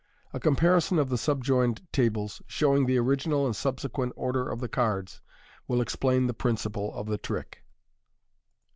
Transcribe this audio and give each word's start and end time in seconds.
A 0.33 0.39
comparison 0.39 0.97
of 0.97 1.09
the 1.09 1.17
subjoined 1.19 1.83
tables, 1.93 2.41
showing 2.47 2.87
the 2.87 2.97
original 2.97 3.45
and 3.45 3.55
subsequent 3.55 4.13
order 4.15 4.49
of 4.49 4.59
thf 4.61 4.71
cards, 4.71 5.21
will 5.67 5.79
explain 5.79 6.25
the 6.25 6.33
principle 6.33 6.91
of 6.95 7.05
the 7.05 7.19
trick. 7.19 7.63